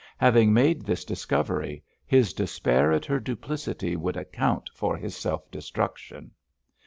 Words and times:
Having 0.17 0.51
made 0.51 0.81
this 0.81 1.05
discovery, 1.05 1.83
his 2.07 2.33
despair 2.33 2.91
at 2.91 3.05
her 3.05 3.19
duplicity 3.19 3.95
would 3.95 4.17
account 4.17 4.67
for 4.73 4.97
his 4.97 5.15
self 5.15 5.51
destruction. 5.51 6.31